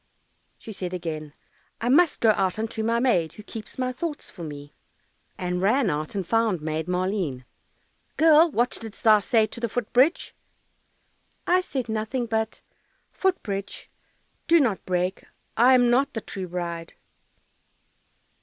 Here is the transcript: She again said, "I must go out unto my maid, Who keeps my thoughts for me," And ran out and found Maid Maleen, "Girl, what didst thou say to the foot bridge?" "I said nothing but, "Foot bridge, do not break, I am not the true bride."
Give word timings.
She 0.57 0.71
again 0.83 1.21
said, 1.25 1.33
"I 1.79 1.89
must 1.89 2.21
go 2.21 2.31
out 2.31 2.57
unto 2.57 2.81
my 2.83 2.99
maid, 2.99 3.33
Who 3.33 3.43
keeps 3.43 3.77
my 3.77 3.91
thoughts 3.93 4.31
for 4.31 4.41
me," 4.41 4.73
And 5.37 5.61
ran 5.61 5.91
out 5.91 6.15
and 6.15 6.25
found 6.25 6.59
Maid 6.59 6.87
Maleen, 6.87 7.45
"Girl, 8.17 8.49
what 8.49 8.71
didst 8.81 9.03
thou 9.03 9.19
say 9.19 9.45
to 9.45 9.59
the 9.59 9.69
foot 9.69 9.93
bridge?" 9.93 10.33
"I 11.45 11.61
said 11.61 11.87
nothing 11.87 12.25
but, 12.25 12.61
"Foot 13.11 13.43
bridge, 13.43 13.91
do 14.47 14.59
not 14.59 14.83
break, 14.87 15.23
I 15.55 15.75
am 15.75 15.91
not 15.91 16.13
the 16.15 16.21
true 16.21 16.47
bride." 16.47 16.93